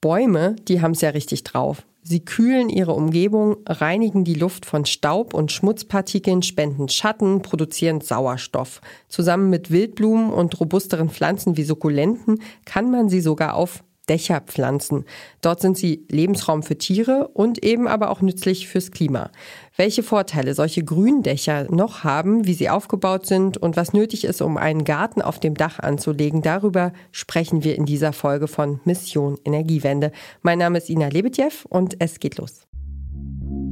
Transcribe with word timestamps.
Bäume, 0.00 0.56
die 0.68 0.80
haben 0.80 0.92
es 0.92 1.00
ja 1.00 1.10
richtig 1.10 1.44
drauf. 1.44 1.84
Sie 2.02 2.24
kühlen 2.24 2.70
ihre 2.70 2.94
Umgebung, 2.94 3.58
reinigen 3.66 4.24
die 4.24 4.34
Luft 4.34 4.64
von 4.64 4.86
Staub 4.86 5.34
und 5.34 5.52
Schmutzpartikeln, 5.52 6.42
spenden 6.42 6.88
Schatten, 6.88 7.42
produzieren 7.42 8.00
Sauerstoff. 8.00 8.80
Zusammen 9.08 9.50
mit 9.50 9.70
Wildblumen 9.70 10.32
und 10.32 10.58
robusteren 10.58 11.10
Pflanzen 11.10 11.58
wie 11.58 11.64
Sukkulenten 11.64 12.40
kann 12.64 12.90
man 12.90 13.10
sie 13.10 13.20
sogar 13.20 13.54
auf 13.54 13.84
Dächer 14.08 14.40
pflanzen. 14.40 15.04
Dort 15.40 15.60
sind 15.60 15.78
sie 15.78 16.06
Lebensraum 16.10 16.62
für 16.62 16.78
Tiere 16.78 17.28
und 17.34 17.64
eben 17.64 17.86
aber 17.86 18.10
auch 18.10 18.20
nützlich 18.20 18.68
fürs 18.68 18.90
Klima. 18.90 19.30
Welche 19.76 20.02
Vorteile 20.02 20.54
solche 20.54 20.84
Gründächer 20.84 21.66
noch 21.70 22.04
haben, 22.04 22.46
wie 22.46 22.54
sie 22.54 22.70
aufgebaut 22.70 23.26
sind 23.26 23.56
und 23.56 23.76
was 23.76 23.92
nötig 23.92 24.24
ist, 24.24 24.42
um 24.42 24.56
einen 24.56 24.84
Garten 24.84 25.22
auf 25.22 25.38
dem 25.38 25.54
Dach 25.54 25.78
anzulegen, 25.78 26.42
darüber 26.42 26.92
sprechen 27.12 27.64
wir 27.64 27.76
in 27.76 27.86
dieser 27.86 28.12
Folge 28.12 28.48
von 28.48 28.80
Mission 28.84 29.38
Energiewende. 29.44 30.12
Mein 30.42 30.58
Name 30.58 30.78
ist 30.78 30.88
Ina 30.88 31.08
Lebetjew 31.08 31.52
und 31.68 31.96
es 32.00 32.20
geht 32.20 32.38
los. 32.38 32.66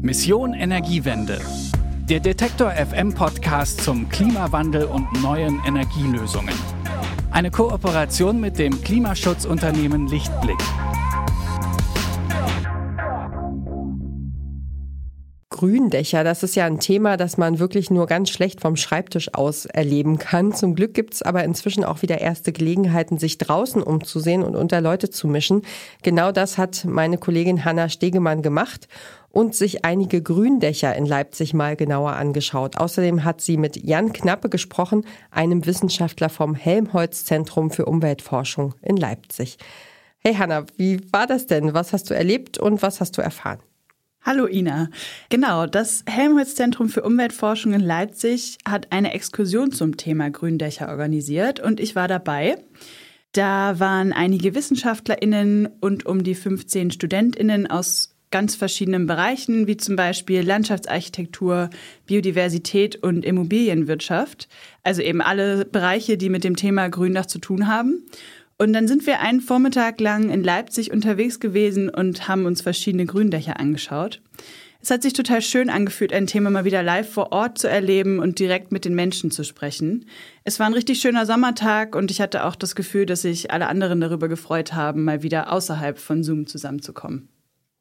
Mission 0.01 0.55
Energiewende. 0.55 1.41
Der 2.09 2.21
Detektor 2.21 2.71
FM 2.71 3.13
Podcast 3.13 3.81
zum 3.81 4.09
Klimawandel 4.09 4.85
und 4.85 5.13
neuen 5.21 5.61
Energielösungen. 5.67 6.55
Eine 7.37 7.51
Kooperation 7.51 8.41
mit 8.41 8.59
dem 8.59 8.81
Klimaschutzunternehmen 8.81 10.09
Lichtblick. 10.09 10.57
Gründächer, 15.51 16.25
das 16.25 16.43
ist 16.43 16.57
ja 16.57 16.65
ein 16.65 16.81
Thema, 16.81 17.19
das 17.19 17.37
man 17.37 17.59
wirklich 17.59 17.91
nur 17.91 18.07
ganz 18.07 18.31
schlecht 18.31 18.63
vom 18.63 18.77
Schreibtisch 18.77 19.35
aus 19.35 19.67
erleben 19.67 20.17
kann. 20.17 20.55
Zum 20.55 20.75
Glück 20.75 20.95
gibt 20.95 21.13
es 21.13 21.21
aber 21.21 21.45
inzwischen 21.45 21.85
auch 21.85 22.01
wieder 22.01 22.23
erste 22.23 22.53
Gelegenheiten, 22.53 23.19
sich 23.19 23.37
draußen 23.37 23.83
umzusehen 23.83 24.43
und 24.43 24.57
unter 24.57 24.81
Leute 24.81 25.11
zu 25.11 25.29
mischen. 25.29 25.61
Genau 26.03 26.33
das 26.33 26.57
hat 26.57 26.87
meine 26.87 27.19
Kollegin 27.19 27.67
Hanna 27.67 27.91
Stegemann 27.91 28.41
gemacht 28.41 28.89
und 29.37 29.55
sich 29.55 29.85
einige 29.85 30.23
Gründächer 30.23 30.97
in 30.97 31.05
Leipzig 31.05 31.53
mal 31.53 31.77
genauer 31.77 32.13
angeschaut. 32.13 32.79
Außerdem 32.79 33.23
hat 33.23 33.43
sie 33.43 33.59
mit 33.59 33.77
Jan 33.77 34.15
Knappe 34.15 34.49
gesprochen, 34.49 35.05
einem 35.31 35.67
Wissenschaftler 35.67 36.31
vom 36.31 36.55
Helmholtz 36.55 37.27
Zentrum 37.27 37.71
für 37.71 37.85
Umweltforschung 37.85 38.75
in 38.81 38.97
Leipzig. 38.97 39.59
Hey 40.17 40.37
Hanna, 40.37 40.65
wie 40.79 41.03
war 41.13 41.27
das 41.27 41.45
denn? 41.47 41.75
Was 41.75 41.93
hast 41.93 42.09
du 42.09 42.15
erlebt 42.15 42.57
und 42.57 42.81
was 42.81 43.03
hast 43.03 43.19
du 43.19 43.21
erfahren? 43.21 43.59
Hallo 44.23 44.47
Ina. 44.47 44.89
Genau, 45.29 45.67
das 45.67 46.03
Helmholtz 46.09 46.55
Zentrum 46.55 46.89
für 46.89 47.03
Umweltforschung 47.03 47.75
in 47.75 47.83
Leipzig 47.83 48.57
hat 48.67 48.91
eine 48.91 49.13
Exkursion 49.13 49.71
zum 49.71 49.99
Thema 49.99 50.31
Gründächer 50.31 50.89
organisiert 50.89 51.61
und 51.61 51.79
ich 51.79 51.95
war 51.95 52.09
dabei. 52.09 52.57
Da 53.33 53.79
waren 53.79 54.15
einige 54.15 54.55
WissenschaftlerInnen 54.55 55.69
und 55.83 56.07
um 56.07 56.25
die 56.25 56.35
15 56.35 56.91
StudentInnen 56.91 57.67
aus 57.67 58.16
ganz 58.37 58.55
verschiedenen 58.55 59.07
Bereichen, 59.07 59.67
wie 59.67 59.79
zum 59.79 59.97
Beispiel 59.97 60.43
Landschaftsarchitektur, 60.43 61.71
Biodiversität 62.05 62.97
und 62.97 63.25
Immobilienwirtschaft. 63.25 64.47
Also 64.83 65.01
eben 65.01 65.23
alle 65.23 65.65
Bereiche, 65.65 66.19
die 66.19 66.29
mit 66.29 66.45
dem 66.45 66.55
Thema 66.55 66.91
Gründach 66.91 67.25
zu 67.25 67.39
tun 67.39 67.67
haben. 67.67 68.05
Und 68.59 68.75
dann 68.75 68.89
sind 68.89 69.07
wir 69.07 69.21
einen 69.21 69.41
Vormittag 69.41 69.99
lang 70.03 70.29
in 70.29 70.45
Leipzig 70.45 70.93
unterwegs 70.93 71.41
gewesen 71.41 71.89
und 71.89 72.29
haben 72.29 72.45
uns 72.45 72.61
verschiedene 72.61 73.07
Gründächer 73.07 73.59
angeschaut. 73.59 74.21
Es 74.83 74.91
hat 74.91 75.01
sich 75.01 75.15
total 75.15 75.41
schön 75.41 75.71
angefühlt, 75.71 76.13
ein 76.13 76.27
Thema 76.27 76.51
mal 76.51 76.67
wieder 76.67 76.83
live 76.83 77.11
vor 77.11 77.33
Ort 77.33 77.57
zu 77.57 77.71
erleben 77.71 78.19
und 78.19 78.39
direkt 78.39 78.71
mit 78.71 78.85
den 78.85 78.95
Menschen 78.95 79.31
zu 79.31 79.45
sprechen. 79.45 80.05
Es 80.45 80.61
war 80.61 80.67
ein 80.67 80.75
richtig 80.75 81.01
schöner 81.01 81.25
Sommertag 81.25 81.97
und 81.97 82.11
ich 82.11 82.21
hatte 82.21 82.45
auch 82.45 82.55
das 82.55 82.75
Gefühl, 82.75 83.07
dass 83.07 83.23
sich 83.23 83.51
alle 83.51 83.69
anderen 83.69 84.03
darüber 84.03 84.29
gefreut 84.29 84.75
haben, 84.75 85.05
mal 85.05 85.23
wieder 85.23 85.51
außerhalb 85.51 85.99
von 85.99 86.23
Zoom 86.23 86.47
zusammenzukommen. 86.47 87.31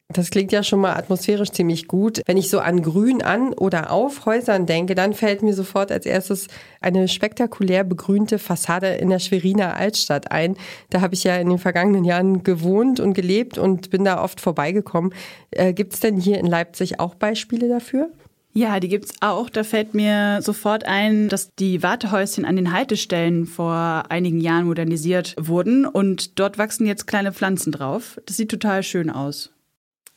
Das 0.08 0.30
klingt 0.30 0.52
ja 0.52 0.62
schon 0.62 0.80
mal 0.80 0.94
atmosphärisch 0.94 1.50
ziemlich 1.50 1.88
gut. 1.88 2.22
Wenn 2.26 2.36
ich 2.36 2.48
so 2.48 2.60
an 2.60 2.80
Grün 2.80 3.22
an 3.22 3.52
oder 3.52 3.90
auf 3.90 4.24
Häusern 4.24 4.64
denke, 4.64 4.94
dann 4.94 5.14
fällt 5.14 5.42
mir 5.42 5.52
sofort 5.52 5.90
als 5.90 6.06
erstes 6.06 6.46
eine 6.80 7.08
spektakulär 7.08 7.82
begrünte 7.82 8.38
Fassade 8.38 8.94
in 8.94 9.10
der 9.10 9.18
Schweriner 9.18 9.76
Altstadt 9.76 10.30
ein. 10.30 10.56
Da 10.90 11.00
habe 11.00 11.14
ich 11.14 11.24
ja 11.24 11.36
in 11.38 11.48
den 11.48 11.58
vergangenen 11.58 12.04
Jahren 12.04 12.44
gewohnt 12.44 13.00
und 13.00 13.14
gelebt 13.14 13.58
und 13.58 13.90
bin 13.90 14.04
da 14.04 14.22
oft 14.22 14.40
vorbeigekommen. 14.40 15.12
Äh, 15.50 15.72
Gibt 15.72 15.94
es 15.94 16.00
denn 16.00 16.18
hier 16.18 16.38
in 16.38 16.46
Leipzig 16.46 17.00
auch 17.00 17.16
Beispiele 17.16 17.68
dafür? 17.68 18.08
Ja, 18.52 18.78
die 18.78 18.88
gibt's 18.88 19.12
auch. 19.20 19.50
Da 19.50 19.64
fällt 19.64 19.92
mir 19.92 20.38
sofort 20.40 20.84
ein, 20.84 21.28
dass 21.28 21.54
die 21.56 21.82
Wartehäuschen 21.82 22.44
an 22.44 22.56
den 22.56 22.72
Haltestellen 22.72 23.44
vor 23.44 24.04
einigen 24.08 24.40
Jahren 24.40 24.66
modernisiert 24.66 25.34
wurden 25.38 25.84
und 25.84 26.38
dort 26.38 26.56
wachsen 26.58 26.86
jetzt 26.86 27.06
kleine 27.06 27.32
Pflanzen 27.32 27.72
drauf. 27.72 28.18
Das 28.24 28.36
sieht 28.36 28.50
total 28.50 28.82
schön 28.82 29.10
aus. 29.10 29.50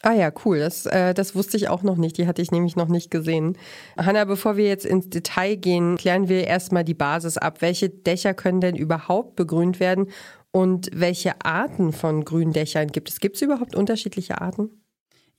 Ah 0.02 0.14
ja, 0.14 0.32
cool. 0.46 0.60
Das, 0.60 0.86
äh, 0.86 1.14
das 1.14 1.36
wusste 1.36 1.58
ich 1.58 1.68
auch 1.68 1.84
noch 1.84 1.98
nicht. 1.98 2.18
Die 2.18 2.26
hatte 2.26 2.42
ich 2.42 2.52
nämlich 2.52 2.78
noch 2.78 2.88
nicht 2.88 3.12
gesehen. 3.12 3.58
Hanna, 3.98 4.24
bevor 4.24 4.56
wir 4.56 4.66
jetzt 4.66 4.86
ins 4.86 5.10
Detail 5.10 5.56
gehen, 5.58 5.98
klären 5.98 6.30
wir 6.30 6.48
erstmal 6.48 6.86
die 6.86 6.94
Basis 6.94 7.38
ab. 7.38 7.62
Welche 7.62 7.90
Dächer 7.90 8.34
können 8.34 8.62
denn 8.62 8.78
überhaupt 8.78 9.36
begrünt 9.36 9.82
werden 9.82 10.08
und 10.52 10.90
welche 10.94 11.34
Arten 11.44 11.92
von 11.92 12.24
Gründächern 12.24 12.88
gibt 12.88 13.10
es? 13.10 13.20
Gibt 13.20 13.36
es 13.36 13.42
überhaupt 13.42 13.76
unterschiedliche 13.76 14.40
Arten? 14.40 14.79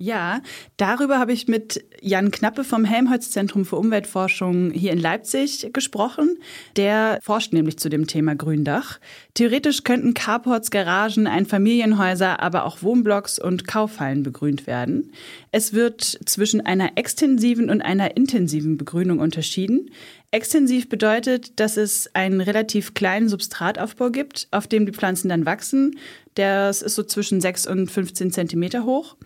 Ja, 0.03 0.41
darüber 0.79 1.19
habe 1.19 1.35
ich 1.35 1.47
mit 1.47 1.85
Jan 2.01 2.31
Knappe 2.31 2.65
vom 2.65 2.87
Helmholtz 2.87 3.33
Zentrum 3.33 3.67
für 3.67 3.77
Umweltforschung 3.77 4.71
hier 4.71 4.93
in 4.93 4.99
Leipzig 4.99 5.75
gesprochen. 5.75 6.39
Der 6.77 7.19
forscht 7.21 7.53
nämlich 7.53 7.79
zu 7.79 7.91
dem 7.91 8.07
Thema 8.07 8.35
Gründach. 8.35 8.99
Theoretisch 9.35 9.85
könnten 9.85 10.15
Carports, 10.15 10.71
Garagen, 10.71 11.27
Einfamilienhäuser, 11.27 12.41
aber 12.41 12.65
auch 12.65 12.81
Wohnblocks 12.81 13.39
und 13.39 13.69
Kaufhallen 13.69 14.23
begrünt 14.23 14.67
werden. 14.67 15.13
Es 15.53 15.75
wird 15.75 16.01
zwischen 16.25 16.63
einer 16.63 16.97
extensiven 16.97 17.69
und 17.69 17.83
einer 17.83 18.17
intensiven 18.17 18.79
Begrünung 18.79 19.19
unterschieden. 19.19 19.91
Extensiv 20.33 20.89
bedeutet, 20.89 21.59
dass 21.59 21.77
es 21.77 22.15
einen 22.15 22.41
relativ 22.41 22.95
kleinen 22.95 23.29
Substrataufbau 23.29 24.11
gibt, 24.11 24.47
auf 24.53 24.69
dem 24.69 24.87
die 24.87 24.93
Pflanzen 24.93 25.29
dann 25.29 25.45
wachsen. 25.45 25.99
Das 26.35 26.83
ist 26.83 26.95
so 26.95 27.03
zwischen 27.03 27.41
6 27.41 27.67
und 27.67 27.91
15 27.91 28.31
Zentimeter 28.31 28.85
hoch. 28.85 29.17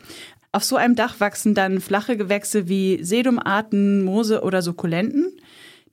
Auf 0.55 0.63
so 0.63 0.77
einem 0.77 0.95
Dach 0.95 1.19
wachsen 1.19 1.53
dann 1.57 1.81
flache 1.81 2.17
Gewächse 2.17 2.69
wie 2.69 3.03
Sedumarten, 3.03 4.05
Moose 4.05 4.43
oder 4.43 4.63
Sukkulenten. 4.63 5.33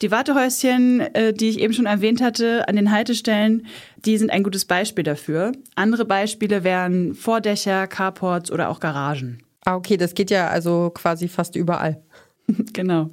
Die 0.03 0.11
Wartehäuschen, 0.11 0.99
äh, 0.99 1.33
die 1.33 1.49
ich 1.49 1.59
eben 1.59 1.73
schon 1.73 1.87
erwähnt 1.87 2.21
hatte, 2.21 2.67
an 2.67 2.75
den 2.75 2.91
Haltestellen, 2.91 3.65
die 4.05 4.19
sind 4.19 4.29
ein 4.29 4.43
gutes 4.43 4.65
Beispiel 4.65 5.03
dafür. 5.03 5.53
Andere 5.73 6.05
Beispiele 6.05 6.63
wären 6.63 7.15
Vordächer, 7.15 7.87
Carports 7.87 8.51
oder 8.51 8.69
auch 8.69 8.79
Garagen. 8.79 9.41
Ah, 9.65 9.75
okay, 9.75 9.97
das 9.97 10.13
geht 10.13 10.29
ja 10.29 10.49
also 10.49 10.91
quasi 10.93 11.27
fast 11.27 11.55
überall. 11.55 11.99
genau. 12.71 13.09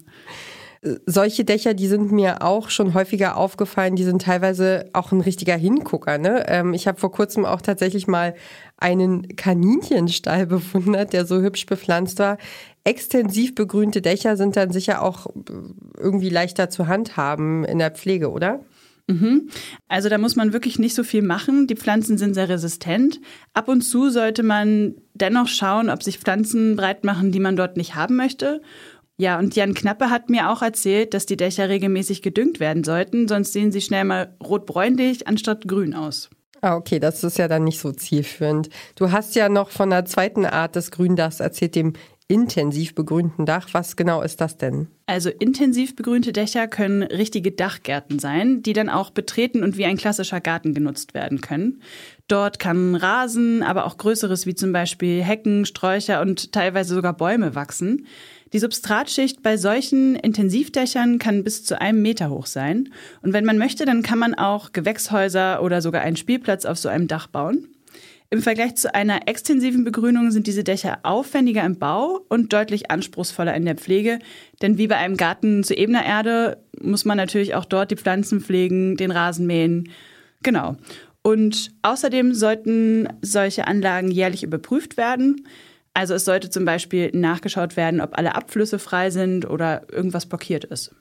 Solche 1.06 1.44
Dächer, 1.44 1.74
die 1.74 1.88
sind 1.88 2.12
mir 2.12 2.42
auch 2.42 2.70
schon 2.70 2.94
häufiger 2.94 3.36
aufgefallen, 3.36 3.96
die 3.96 4.04
sind 4.04 4.22
teilweise 4.22 4.88
auch 4.92 5.10
ein 5.10 5.20
richtiger 5.20 5.56
Hingucker. 5.56 6.18
Ne? 6.18 6.44
Ähm, 6.48 6.72
ich 6.72 6.86
habe 6.86 7.00
vor 7.00 7.10
kurzem 7.10 7.44
auch 7.44 7.60
tatsächlich 7.60 8.06
mal 8.06 8.34
einen 8.76 9.34
Kaninchenstall 9.34 10.46
bewundert, 10.46 11.12
der 11.12 11.26
so 11.26 11.40
hübsch 11.40 11.66
bepflanzt 11.66 12.20
war. 12.20 12.38
Extensiv 12.84 13.54
begrünte 13.54 14.00
Dächer 14.00 14.36
sind 14.36 14.56
dann 14.56 14.70
sicher 14.70 15.02
auch 15.02 15.26
irgendwie 15.98 16.30
leichter 16.30 16.70
zu 16.70 16.86
handhaben 16.86 17.64
in 17.64 17.78
der 17.78 17.90
Pflege, 17.90 18.30
oder? 18.30 18.60
Mhm. 19.08 19.48
Also 19.88 20.08
da 20.08 20.18
muss 20.18 20.36
man 20.36 20.52
wirklich 20.52 20.78
nicht 20.78 20.94
so 20.94 21.02
viel 21.02 21.22
machen. 21.22 21.66
Die 21.66 21.76
Pflanzen 21.76 22.18
sind 22.18 22.34
sehr 22.34 22.48
resistent. 22.48 23.20
Ab 23.54 23.68
und 23.68 23.80
zu 23.80 24.10
sollte 24.10 24.42
man 24.42 24.94
dennoch 25.14 25.48
schauen, 25.48 25.90
ob 25.90 26.02
sich 26.02 26.18
Pflanzen 26.18 26.76
breit 26.76 27.04
machen, 27.04 27.32
die 27.32 27.40
man 27.40 27.56
dort 27.56 27.76
nicht 27.76 27.94
haben 27.94 28.16
möchte. 28.16 28.60
Ja, 29.20 29.38
und 29.38 29.56
Jan 29.56 29.74
Knappe 29.74 30.10
hat 30.10 30.30
mir 30.30 30.48
auch 30.48 30.62
erzählt, 30.62 31.12
dass 31.12 31.26
die 31.26 31.36
Dächer 31.36 31.68
regelmäßig 31.68 32.22
gedüngt 32.22 32.60
werden 32.60 32.84
sollten, 32.84 33.26
sonst 33.26 33.52
sehen 33.52 33.72
sie 33.72 33.80
schnell 33.80 34.04
mal 34.04 34.36
rotbräunlich 34.42 35.26
anstatt 35.26 35.66
grün 35.66 35.92
aus. 35.92 36.30
Ah, 36.60 36.76
okay, 36.76 37.00
das 37.00 37.24
ist 37.24 37.36
ja 37.36 37.48
dann 37.48 37.64
nicht 37.64 37.80
so 37.80 37.90
zielführend. 37.90 38.68
Du 38.94 39.10
hast 39.10 39.34
ja 39.34 39.48
noch 39.48 39.70
von 39.70 39.90
der 39.90 40.04
zweiten 40.04 40.46
Art 40.46 40.76
des 40.76 40.92
Gründachs 40.92 41.40
erzählt, 41.40 41.74
dem 41.74 41.94
intensiv 42.28 42.94
begrünten 42.94 43.46
Dach. 43.46 43.68
Was 43.72 43.96
genau 43.96 44.20
ist 44.22 44.40
das 44.40 44.58
denn? 44.58 44.88
Also 45.06 45.30
intensiv 45.30 45.96
begrünte 45.96 46.32
Dächer 46.32 46.68
können 46.68 47.02
richtige 47.02 47.50
Dachgärten 47.50 48.18
sein, 48.18 48.62
die 48.62 48.74
dann 48.74 48.90
auch 48.90 49.10
betreten 49.10 49.62
und 49.62 49.78
wie 49.78 49.86
ein 49.86 49.96
klassischer 49.96 50.40
Garten 50.40 50.74
genutzt 50.74 51.14
werden 51.14 51.40
können. 51.40 51.80
Dort 52.28 52.58
kann 52.58 52.94
Rasen, 52.94 53.62
aber 53.62 53.86
auch 53.86 53.96
Größeres 53.96 54.44
wie 54.44 54.54
zum 54.54 54.72
Beispiel 54.72 55.22
Hecken, 55.22 55.64
Sträucher 55.64 56.20
und 56.20 56.52
teilweise 56.52 56.94
sogar 56.94 57.14
Bäume 57.14 57.54
wachsen. 57.54 58.06
Die 58.52 58.58
Substratschicht 58.58 59.42
bei 59.42 59.56
solchen 59.56 60.16
Intensivdächern 60.16 61.18
kann 61.18 61.44
bis 61.44 61.64
zu 61.64 61.80
einem 61.80 62.02
Meter 62.02 62.30
hoch 62.30 62.46
sein. 62.46 62.90
Und 63.22 63.32
wenn 63.32 63.44
man 63.44 63.58
möchte, 63.58 63.84
dann 63.84 64.02
kann 64.02 64.18
man 64.18 64.34
auch 64.34 64.72
Gewächshäuser 64.72 65.62
oder 65.62 65.82
sogar 65.82 66.02
einen 66.02 66.16
Spielplatz 66.16 66.64
auf 66.64 66.78
so 66.78 66.88
einem 66.88 67.08
Dach 67.08 67.26
bauen. 67.26 67.68
Im 68.30 68.42
Vergleich 68.42 68.74
zu 68.74 68.94
einer 68.94 69.26
extensiven 69.26 69.84
Begrünung 69.84 70.30
sind 70.30 70.46
diese 70.46 70.62
Dächer 70.62 70.98
aufwendiger 71.02 71.64
im 71.64 71.78
Bau 71.78 72.20
und 72.28 72.52
deutlich 72.52 72.90
anspruchsvoller 72.90 73.54
in 73.54 73.64
der 73.64 73.76
Pflege. 73.76 74.18
Denn 74.60 74.76
wie 74.76 74.86
bei 74.86 74.96
einem 74.96 75.16
Garten 75.16 75.64
zu 75.64 75.74
ebener 75.74 76.04
Erde 76.04 76.58
muss 76.78 77.06
man 77.06 77.16
natürlich 77.16 77.54
auch 77.54 77.64
dort 77.64 77.90
die 77.90 77.96
Pflanzen 77.96 78.40
pflegen, 78.40 78.98
den 78.98 79.10
Rasen 79.10 79.46
mähen. 79.46 79.90
Genau. 80.42 80.76
Und 81.22 81.72
außerdem 81.82 82.34
sollten 82.34 83.08
solche 83.22 83.66
Anlagen 83.66 84.10
jährlich 84.10 84.42
überprüft 84.42 84.98
werden. 84.98 85.46
Also 85.98 86.14
es 86.14 86.24
sollte 86.24 86.48
zum 86.48 86.64
Beispiel 86.64 87.10
nachgeschaut 87.12 87.76
werden, 87.76 88.00
ob 88.00 88.16
alle 88.16 88.36
Abflüsse 88.36 88.78
frei 88.78 89.10
sind 89.10 89.50
oder 89.50 89.82
irgendwas 89.90 90.26
blockiert 90.26 90.62
ist. 90.62 90.94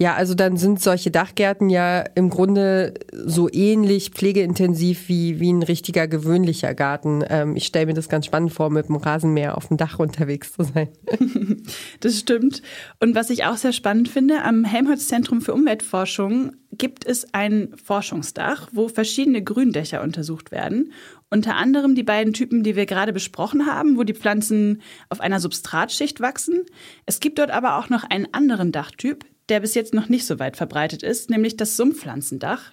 Ja, 0.00 0.14
also 0.14 0.32
dann 0.32 0.56
sind 0.56 0.80
solche 0.80 1.10
Dachgärten 1.10 1.68
ja 1.68 2.00
im 2.14 2.30
Grunde 2.30 2.94
so 3.12 3.50
ähnlich 3.52 4.10
pflegeintensiv 4.10 5.08
wie, 5.08 5.38
wie 5.38 5.52
ein 5.52 5.62
richtiger 5.62 6.08
gewöhnlicher 6.08 6.72
Garten. 6.72 7.22
Ähm, 7.28 7.56
ich 7.56 7.66
stelle 7.66 7.86
mir 7.86 7.94
das 7.94 8.08
ganz 8.08 8.24
spannend 8.24 8.54
vor, 8.54 8.70
mit 8.70 8.88
dem 8.88 8.96
Rasenmäher 8.96 9.58
auf 9.58 9.68
dem 9.68 9.76
Dach 9.76 9.98
unterwegs 9.98 10.54
zu 10.54 10.62
sein. 10.62 10.88
das 12.00 12.18
stimmt. 12.18 12.62
Und 13.00 13.14
was 13.14 13.28
ich 13.28 13.44
auch 13.44 13.56
sehr 13.56 13.74
spannend 13.74 14.08
finde, 14.08 14.44
am 14.44 14.64
Helmholtz-Zentrum 14.64 15.42
für 15.42 15.52
Umweltforschung 15.52 16.52
gibt 16.72 17.04
es 17.04 17.34
ein 17.34 17.74
Forschungsdach, 17.84 18.68
wo 18.72 18.88
verschiedene 18.88 19.42
Gründächer 19.42 20.00
untersucht 20.02 20.52
werden. 20.52 20.92
Unter 21.30 21.56
anderem 21.56 21.94
die 21.94 22.02
beiden 22.02 22.32
Typen, 22.32 22.62
die 22.62 22.74
wir 22.74 22.86
gerade 22.86 23.12
besprochen 23.12 23.66
haben, 23.66 23.98
wo 23.98 24.04
die 24.04 24.14
Pflanzen 24.14 24.80
auf 25.10 25.20
einer 25.20 25.40
Substratschicht 25.40 26.20
wachsen. 26.20 26.64
Es 27.04 27.20
gibt 27.20 27.38
dort 27.38 27.50
aber 27.50 27.76
auch 27.76 27.90
noch 27.90 28.04
einen 28.04 28.32
anderen 28.32 28.72
Dachtyp, 28.72 29.26
der 29.48 29.60
bis 29.60 29.74
jetzt 29.74 29.92
noch 29.92 30.08
nicht 30.08 30.26
so 30.26 30.38
weit 30.38 30.56
verbreitet 30.56 31.02
ist, 31.02 31.28
nämlich 31.30 31.56
das 31.56 31.76
Sumpfpflanzendach. 31.76 32.72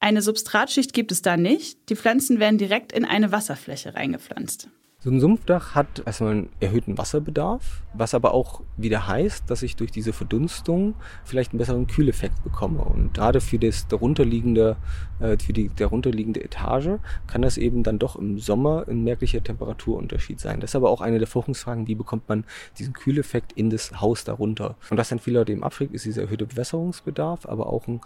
Eine 0.00 0.22
Substratschicht 0.22 0.92
gibt 0.92 1.10
es 1.10 1.22
da 1.22 1.36
nicht. 1.36 1.90
Die 1.90 1.96
Pflanzen 1.96 2.38
werden 2.38 2.58
direkt 2.58 2.92
in 2.92 3.04
eine 3.04 3.32
Wasserfläche 3.32 3.94
reingepflanzt. 3.94 4.68
So 5.00 5.10
ein 5.10 5.20
Sumpfdach 5.20 5.76
hat 5.76 6.02
erstmal 6.06 6.32
einen 6.32 6.48
erhöhten 6.58 6.98
Wasserbedarf, 6.98 7.84
was 7.94 8.14
aber 8.14 8.34
auch 8.34 8.62
wieder 8.76 9.06
heißt, 9.06 9.48
dass 9.48 9.62
ich 9.62 9.76
durch 9.76 9.92
diese 9.92 10.12
Verdunstung 10.12 10.96
vielleicht 11.24 11.52
einen 11.52 11.60
besseren 11.60 11.86
Kühleffekt 11.86 12.42
bekomme. 12.42 12.80
Und 12.82 13.14
gerade 13.14 13.40
für 13.40 13.60
das 13.60 13.86
darunterliegende, 13.86 14.76
äh, 15.20 15.38
für 15.38 15.52
die 15.52 15.70
darunterliegende 15.72 16.42
Etage 16.42 16.98
kann 17.28 17.42
das 17.42 17.58
eben 17.58 17.84
dann 17.84 18.00
doch 18.00 18.16
im 18.16 18.40
Sommer 18.40 18.86
ein 18.88 19.04
merklicher 19.04 19.40
Temperaturunterschied 19.40 20.40
sein. 20.40 20.58
Das 20.58 20.72
ist 20.72 20.76
aber 20.76 20.90
auch 20.90 21.00
eine 21.00 21.20
der 21.20 21.28
Forschungsfragen, 21.28 21.86
wie 21.86 21.94
bekommt 21.94 22.28
man 22.28 22.44
diesen 22.80 22.92
Kühleffekt 22.92 23.52
in 23.52 23.70
das 23.70 24.00
Haus 24.00 24.24
darunter. 24.24 24.74
Und 24.90 24.96
was 24.96 25.10
dann 25.10 25.20
viele 25.20 25.38
Leute 25.38 25.52
eben 25.52 25.62
abschreckt, 25.62 25.94
ist 25.94 26.06
dieser 26.06 26.22
erhöhte 26.22 26.46
Bewässerungsbedarf, 26.46 27.46
aber 27.46 27.68
auch 27.68 27.86
ein 27.86 28.00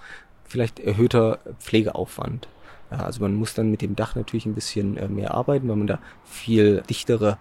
vielleicht 0.44 0.78
erhöhter 0.78 1.38
Pflegeaufwand. 1.58 2.48
Also 2.98 3.22
man 3.22 3.34
muss 3.34 3.54
dann 3.54 3.70
mit 3.70 3.82
dem 3.82 3.96
Dach 3.96 4.14
natürlich 4.14 4.46
ein 4.46 4.54
bisschen 4.54 4.96
äh, 4.96 5.08
mehr 5.08 5.34
arbeiten, 5.34 5.68
weil 5.68 5.76
man 5.76 5.86
da 5.86 6.00
viel 6.24 6.82
dichtere 6.88 7.38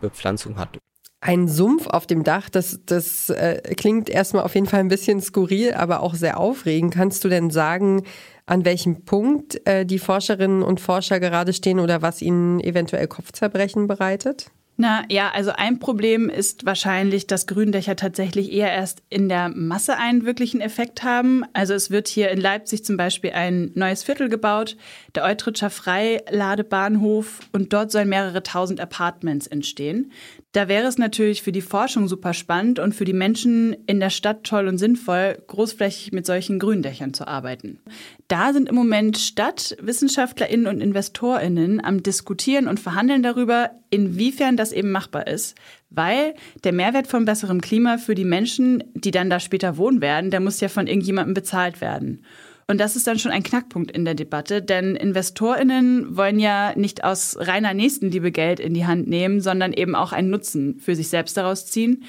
Bepflanzung 0.00 0.58
hat. 0.58 0.78
Ein 1.20 1.48
Sumpf 1.48 1.86
auf 1.86 2.06
dem 2.06 2.22
Dach, 2.22 2.50
das, 2.50 2.80
das 2.84 3.30
äh, 3.30 3.74
klingt 3.76 4.10
erstmal 4.10 4.44
auf 4.44 4.54
jeden 4.54 4.66
Fall 4.66 4.80
ein 4.80 4.88
bisschen 4.88 5.22
skurril, 5.22 5.72
aber 5.72 6.00
auch 6.00 6.14
sehr 6.14 6.38
aufregend. 6.38 6.92
Kannst 6.92 7.24
du 7.24 7.30
denn 7.30 7.48
sagen, 7.48 8.02
an 8.44 8.66
welchem 8.66 9.06
Punkt 9.06 9.66
äh, 9.66 9.86
die 9.86 9.98
Forscherinnen 9.98 10.62
und 10.62 10.80
Forscher 10.80 11.20
gerade 11.20 11.54
stehen 11.54 11.80
oder 11.80 12.02
was 12.02 12.20
ihnen 12.20 12.60
eventuell 12.60 13.08
Kopfzerbrechen 13.08 13.86
bereitet? 13.86 14.50
Na 14.76 15.04
ja, 15.08 15.30
also 15.30 15.52
ein 15.52 15.78
Problem 15.78 16.28
ist 16.28 16.66
wahrscheinlich, 16.66 17.28
dass 17.28 17.46
Gründächer 17.46 17.94
tatsächlich 17.94 18.50
eher 18.52 18.72
erst 18.72 19.02
in 19.08 19.28
der 19.28 19.48
Masse 19.48 19.96
einen 19.96 20.26
wirklichen 20.26 20.60
Effekt 20.60 21.04
haben. 21.04 21.44
Also 21.52 21.74
es 21.74 21.90
wird 21.90 22.08
hier 22.08 22.30
in 22.30 22.40
Leipzig 22.40 22.84
zum 22.84 22.96
Beispiel 22.96 23.30
ein 23.30 23.70
neues 23.74 24.02
Viertel 24.02 24.28
gebaut, 24.28 24.76
der 25.14 25.22
Eutritscher 25.24 25.70
Freiladebahnhof 25.70 27.38
und 27.52 27.72
dort 27.72 27.92
sollen 27.92 28.08
mehrere 28.08 28.42
tausend 28.42 28.80
Apartments 28.80 29.46
entstehen. 29.46 30.10
Da 30.54 30.68
wäre 30.68 30.86
es 30.86 30.98
natürlich 30.98 31.42
für 31.42 31.50
die 31.50 31.60
Forschung 31.60 32.06
super 32.06 32.32
spannend 32.32 32.78
und 32.78 32.94
für 32.94 33.04
die 33.04 33.12
Menschen 33.12 33.76
in 33.88 33.98
der 33.98 34.10
Stadt 34.10 34.44
toll 34.44 34.68
und 34.68 34.78
sinnvoll, 34.78 35.36
großflächig 35.48 36.12
mit 36.12 36.26
solchen 36.26 36.60
Gründächern 36.60 37.12
zu 37.12 37.26
arbeiten. 37.26 37.80
Da 38.28 38.52
sind 38.52 38.68
im 38.68 38.76
Moment 38.76 39.18
Stadt, 39.18 39.76
WissenschaftlerInnen 39.80 40.68
und 40.68 40.80
InvestorInnen 40.80 41.84
am 41.84 42.04
Diskutieren 42.04 42.68
und 42.68 42.78
Verhandeln 42.78 43.24
darüber, 43.24 43.72
inwiefern 43.90 44.56
das 44.56 44.70
eben 44.70 44.92
machbar 44.92 45.26
ist. 45.26 45.56
Weil 45.90 46.34
der 46.62 46.72
Mehrwert 46.72 47.08
von 47.08 47.24
besserem 47.24 47.60
Klima 47.60 47.98
für 47.98 48.14
die 48.14 48.24
Menschen, 48.24 48.84
die 48.94 49.10
dann 49.10 49.30
da 49.30 49.40
später 49.40 49.76
wohnen 49.76 50.00
werden, 50.00 50.30
der 50.30 50.38
muss 50.38 50.60
ja 50.60 50.68
von 50.68 50.86
irgendjemandem 50.86 51.34
bezahlt 51.34 51.80
werden. 51.80 52.24
Und 52.66 52.78
das 52.78 52.96
ist 52.96 53.06
dann 53.06 53.18
schon 53.18 53.32
ein 53.32 53.42
Knackpunkt 53.42 53.90
in 53.90 54.04
der 54.04 54.14
Debatte, 54.14 54.62
denn 54.62 54.96
InvestorInnen 54.96 56.16
wollen 56.16 56.38
ja 56.38 56.72
nicht 56.76 57.04
aus 57.04 57.36
reiner 57.38 57.74
Nächstenliebe 57.74 58.32
Geld 58.32 58.58
in 58.58 58.74
die 58.74 58.86
Hand 58.86 59.06
nehmen, 59.06 59.40
sondern 59.40 59.72
eben 59.72 59.94
auch 59.94 60.12
einen 60.12 60.30
Nutzen 60.30 60.78
für 60.78 60.96
sich 60.96 61.08
selbst 61.08 61.36
daraus 61.36 61.66
ziehen. 61.66 62.04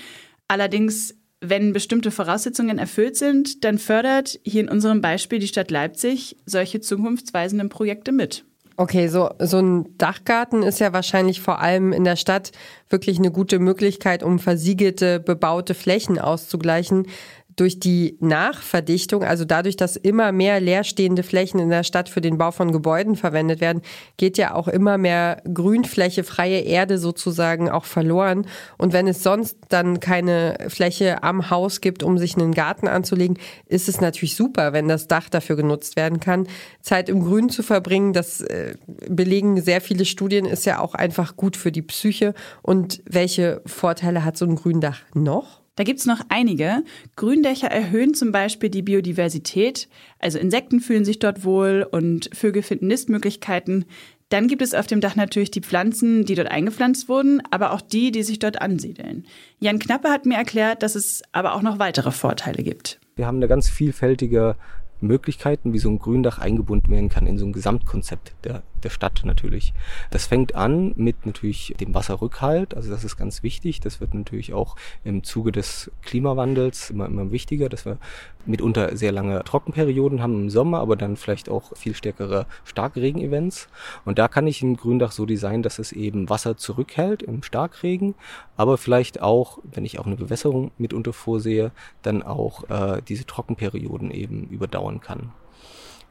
Allerdings, 0.48 1.16
wenn 1.42 1.74
bestimmte 1.74 2.12
Voraussetzungen 2.12 2.78
erfüllt 2.78 3.18
sind, 3.18 3.64
dann 3.66 3.78
fördert 3.78 4.40
hier 4.44 4.62
in 4.62 4.70
unserem 4.70 5.02
Beispiel 5.02 5.40
die 5.40 5.48
Stadt 5.48 5.72
Leipzig 5.72 6.38
solche 6.46 6.80
zukunftsweisenden 6.80 7.70
Projekte 7.70 8.12
mit. 8.12 8.46
Okay, 8.78 9.08
so, 9.08 9.30
so 9.40 9.60
ein 9.60 9.98
Dachgarten 9.98 10.62
ist 10.62 10.80
ja 10.80 10.92
wahrscheinlich 10.92 11.40
vor 11.40 11.62
allem 11.62 11.94
in 11.94 12.04
der 12.04 12.18
Stadt 12.18 12.52
wirklich 12.90 13.18
eine 13.18 13.32
gute 13.32 13.60
Möglichkeit, 13.60 14.22
um 14.22 14.38
versiegelte, 14.38 15.22
bebaute 15.22 15.74
Flächen 15.74 16.20
auszugleichen 16.20 17.08
durch 17.56 17.80
die 17.80 18.18
Nachverdichtung, 18.20 19.24
also 19.24 19.46
dadurch, 19.46 19.78
dass 19.78 19.96
immer 19.96 20.32
mehr 20.32 20.60
leerstehende 20.60 21.24
Flächen 21.24 21.60
in 21.60 21.70
der 21.70 21.84
Stadt 21.84 22.10
für 22.10 22.22
den 22.22 22.38
Bau 22.38 22.52
von 22.52 22.72
Gebäuden 22.72 23.16
verwendet 23.16 23.62
werden, 23.62 23.82
geht 24.18 24.38
ja 24.38 24.54
auch 24.54 24.68
immer 24.68 24.98
mehr 24.98 25.42
Grünfläche, 25.52 26.24
freie 26.24 26.60
Erde 26.60 26.98
sozusagen 26.98 27.70
auch 27.70 27.86
verloren. 27.86 28.48
Und 28.78 28.94
wenn 28.94 29.08
es 29.08 29.24
sonst 29.24 29.58
dann 29.70 30.00
keine 30.00 30.58
Fläche 30.68 31.24
am 31.24 31.50
Haus 31.50 31.82
gibt, 31.82 32.04
um 32.04 32.18
sich 32.18 32.36
einen 32.36 32.54
Garten 32.54 32.88
anzulegen, 32.88 33.38
ist 33.68 33.88
es 33.88 34.02
natürlich 34.02 34.36
super, 34.36 34.74
wenn 34.74 34.88
das 34.88 35.08
Dach 35.08 35.30
dafür 35.30 35.56
genutzt 35.56 35.96
werden 35.96 36.20
kann. 36.20 36.48
Zeit 36.82 37.10
im 37.10 37.24
Grün 37.24 37.50
zu 37.50 37.64
verbringen, 37.64 38.14
das 38.14 38.42
äh, 38.42 38.76
belegen 39.08 39.62
sehr 39.62 39.82
viele 39.82 40.06
Studien, 40.06 40.46
ist 40.46 40.66
ja 40.66 40.80
auch 40.80 40.94
einfach 40.94 41.36
gut 41.38 41.56
für 41.56 41.72
die 41.72 41.82
Psyche. 41.82 42.34
Und 42.62 43.02
welche 43.06 43.62
Vorteile 43.66 44.26
hat 44.26 44.38
so 44.38 44.46
ein 44.46 44.56
Gründach 44.56 45.00
noch? 45.14 45.65
Da 45.76 45.84
gibt's 45.84 46.06
noch 46.06 46.22
einige. 46.30 46.84
Gründächer 47.16 47.68
erhöhen 47.68 48.14
zum 48.14 48.32
Beispiel 48.32 48.70
die 48.70 48.82
Biodiversität. 48.82 49.90
Also 50.20 50.40
Insekten 50.40 50.80
fühlen 50.80 51.04
sich 51.06 51.20
dort 51.20 51.44
wohl 51.44 51.86
und 51.90 52.30
Vögel 52.34 52.64
finden 52.64 52.88
Nistmöglichkeiten. 52.88 53.86
Dann 54.30 54.48
gibt 54.48 54.62
es 54.62 54.74
auf 54.74 54.88
dem 54.88 55.02
Dach 55.02 55.16
natürlich 55.16 55.52
die 55.52 55.62
Pflanzen, 55.62 56.26
die 56.26 56.36
dort 56.36 56.50
eingepflanzt 56.50 57.10
wurden, 57.10 57.44
aber 57.52 57.74
auch 57.74 57.82
die, 57.82 58.12
die 58.12 58.24
sich 58.24 58.40
dort 58.40 58.62
ansiedeln. 58.62 59.26
Jan 59.60 59.78
Knappe 59.80 60.10
hat 60.10 60.26
mir 60.26 60.36
erklärt, 60.36 60.82
dass 60.82 60.96
es 60.96 61.22
aber 61.32 61.54
auch 61.54 61.62
noch 61.62 61.78
weitere 61.78 62.12
Vorteile 62.12 62.64
gibt. 62.64 63.00
Wir 63.16 63.28
haben 63.28 63.38
eine 63.38 63.48
ganz 63.48 63.70
vielfältige 63.70 64.56
Möglichkeiten, 65.02 65.74
wie 65.74 65.80
so 65.80 65.90
ein 65.90 66.00
Gründach 66.00 66.40
eingebunden 66.40 66.92
werden 66.92 67.10
kann 67.10 67.28
in 67.28 67.38
so 67.38 67.46
ein 67.46 67.54
Gesamtkonzept 67.54 68.34
der, 68.44 68.64
der 68.86 68.90
Stadt 68.92 69.24
natürlich. 69.26 69.74
Das 70.12 70.28
fängt 70.28 70.56
an 70.56 70.94
mit 70.96 71.26
natürlich 71.26 71.76
dem 71.80 71.94
Wasserrückhalt, 71.94 72.74
also 72.74 72.90
das 72.90 73.04
ist 73.04 73.18
ganz 73.18 73.44
wichtig. 73.44 73.82
Das 73.82 74.00
wird 74.00 74.14
natürlich 74.14 74.54
auch 74.54 74.78
im 75.04 75.24
Zuge 75.24 75.52
des 75.52 75.92
Klimawandels 76.04 76.92
immer, 76.92 77.08
immer 77.08 77.32
wichtiger, 77.32 77.68
dass 77.68 77.86
wir 77.86 77.98
mitunter 78.46 78.96
sehr 78.96 79.12
lange 79.12 79.44
Trockenperioden 79.44 80.22
haben 80.22 80.44
im 80.44 80.50
Sommer, 80.50 80.80
aber 80.80 80.96
dann 80.96 81.18
vielleicht 81.18 81.50
auch 81.50 81.76
viel 81.76 81.96
stärkere 81.96 82.46
Starkregenevents. 82.64 83.68
Und 84.06 84.20
da 84.20 84.28
kann 84.28 84.48
ich 84.48 84.62
ein 84.62 84.78
Gründach 84.78 85.12
so 85.12 85.26
designen, 85.26 85.64
dass 85.64 85.80
es 85.80 85.92
eben 85.92 86.30
Wasser 86.30 86.56
zurückhält 86.56 87.24
im 87.24 87.44
Starkregen, 87.44 88.16
aber 88.56 88.78
vielleicht 88.78 89.22
auch, 89.22 89.60
wenn 89.64 89.84
ich 89.84 90.00
auch 90.00 90.06
eine 90.06 90.16
Bewässerung 90.16 90.72
mitunter 90.78 91.12
vorsehe, 91.12 91.72
dann 92.04 92.22
auch 92.22 92.70
äh, 92.70 93.02
diese 93.08 93.26
Trockenperioden 93.26 94.12
eben 94.12 94.48
überdauern 94.50 95.02
kann. 95.02 95.32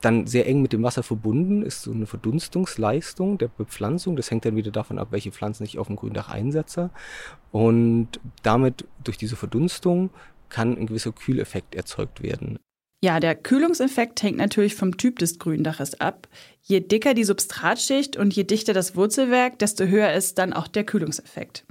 Dann 0.04 0.26
sehr 0.26 0.46
eng 0.46 0.60
mit 0.60 0.74
dem 0.74 0.82
Wasser 0.82 1.02
verbunden 1.02 1.62
ist 1.62 1.82
so 1.82 1.90
eine 1.90 2.04
Verdunstungsleistung 2.04 3.38
der 3.38 3.48
Bepflanzung. 3.48 4.16
Das 4.16 4.30
hängt 4.30 4.44
dann 4.44 4.54
wieder 4.54 4.70
davon 4.70 4.98
ab, 4.98 5.08
welche 5.12 5.32
Pflanzen 5.32 5.64
ich 5.64 5.78
auf 5.78 5.86
dem 5.86 5.96
Gründach 5.96 6.28
einsetze. 6.28 6.90
Und 7.52 8.20
damit 8.42 8.86
durch 9.02 9.16
diese 9.16 9.36
Verdunstung 9.36 10.10
kann 10.50 10.76
ein 10.76 10.86
gewisser 10.86 11.12
Kühleffekt 11.12 11.74
erzeugt 11.74 12.22
werden. 12.22 12.58
Ja, 13.02 13.18
der 13.18 13.34
Kühlungseffekt 13.34 14.22
hängt 14.22 14.36
natürlich 14.36 14.74
vom 14.74 14.98
Typ 14.98 15.18
des 15.18 15.38
Gründaches 15.38 16.00
ab. 16.00 16.28
Je 16.62 16.80
dicker 16.80 17.14
die 17.14 17.24
Substratschicht 17.24 18.18
und 18.18 18.34
je 18.34 18.44
dichter 18.44 18.74
das 18.74 18.96
Wurzelwerk, 18.96 19.58
desto 19.58 19.84
höher 19.84 20.12
ist 20.12 20.36
dann 20.36 20.52
auch 20.52 20.68
der 20.68 20.84
Kühlungseffekt. 20.84 21.64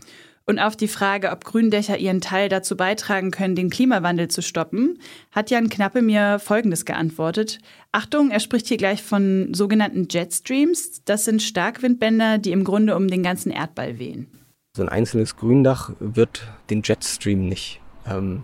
Und 0.45 0.59
auf 0.59 0.75
die 0.75 0.89
Frage, 0.89 1.31
ob 1.31 1.45
Gründächer 1.45 1.97
ihren 1.97 2.19
Teil 2.19 2.50
dazu 2.50 2.75
beitragen 2.75 3.31
können, 3.31 3.55
den 3.55 3.69
Klimawandel 3.69 4.27
zu 4.27 4.41
stoppen, 4.41 5.00
hat 5.31 5.50
Jan 5.51 5.69
Knappe 5.69 6.01
mir 6.01 6.38
Folgendes 6.39 6.83
geantwortet. 6.83 7.59
Achtung, 7.93 8.29
er 8.29 8.41
spricht 8.41 8.67
hier 8.67 8.77
gleich 8.77 9.01
von 9.01 9.53
sogenannten 9.53 10.07
Jetstreams. 10.09 11.01
Das 11.05 11.23
sind 11.23 11.41
Starkwindbänder, 11.41 12.39
die 12.39 12.51
im 12.51 12.65
Grunde 12.65 12.97
um 12.97 13.07
den 13.07 13.23
ganzen 13.23 13.51
Erdball 13.51 14.00
wehen. 14.00 14.27
So 14.75 14.83
ein 14.83 14.89
einzelnes 14.89 15.38
Gründach 15.38 15.91
wird 16.00 16.47
den 16.69 16.81
Jetstream 16.83 17.47
nicht 17.47 17.79
ähm, 18.05 18.43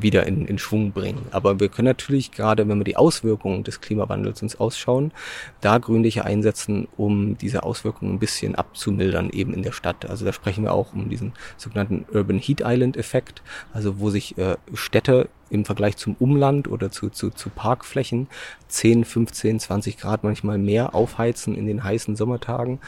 wieder 0.00 0.26
in, 0.26 0.46
in 0.46 0.58
Schwung 0.58 0.92
bringen. 0.92 1.26
Aber 1.30 1.60
wir 1.60 1.68
können 1.68 1.86
natürlich 1.86 2.30
gerade, 2.30 2.68
wenn 2.68 2.78
wir 2.78 2.84
die 2.84 2.96
Auswirkungen 2.96 3.64
des 3.64 3.80
Klimawandels 3.80 4.42
uns 4.42 4.58
ausschauen, 4.60 5.12
da 5.60 5.78
Grünliche 5.78 6.24
einsetzen, 6.24 6.88
um 6.96 7.38
diese 7.38 7.62
Auswirkungen 7.62 8.14
ein 8.14 8.18
bisschen 8.18 8.54
abzumildern, 8.54 9.30
eben 9.30 9.54
in 9.54 9.62
der 9.62 9.72
Stadt. 9.72 10.08
Also 10.08 10.24
da 10.24 10.32
sprechen 10.32 10.64
wir 10.64 10.72
auch 10.72 10.92
um 10.92 11.08
diesen 11.08 11.32
sogenannten 11.56 12.04
Urban 12.12 12.38
Heat 12.38 12.62
Island 12.64 12.96
Effekt, 12.96 13.42
also 13.72 13.98
wo 14.00 14.10
sich 14.10 14.36
äh, 14.38 14.56
Städte 14.74 15.28
im 15.50 15.64
Vergleich 15.64 15.96
zum 15.96 16.14
Umland 16.18 16.68
oder 16.68 16.90
zu, 16.90 17.08
zu, 17.08 17.30
zu 17.30 17.48
Parkflächen 17.48 18.28
10, 18.68 19.04
15, 19.04 19.60
20 19.60 19.96
Grad 19.96 20.24
manchmal 20.24 20.58
mehr 20.58 20.94
aufheizen 20.94 21.54
in 21.54 21.66
den 21.66 21.84
heißen 21.84 22.16
Sommertagen. 22.16 22.80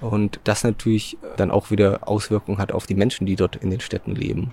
Und 0.00 0.40
das 0.44 0.62
natürlich 0.62 1.16
dann 1.36 1.50
auch 1.50 1.70
wieder 1.70 2.06
Auswirkungen 2.06 2.58
hat 2.58 2.72
auf 2.72 2.86
die 2.86 2.94
Menschen, 2.94 3.26
die 3.26 3.36
dort 3.36 3.56
in 3.56 3.70
den 3.70 3.80
Städten 3.80 4.14
leben. 4.14 4.52